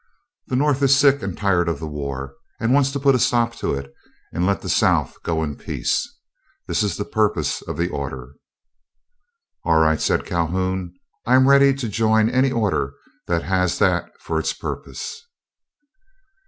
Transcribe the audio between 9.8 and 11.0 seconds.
said Calhoun;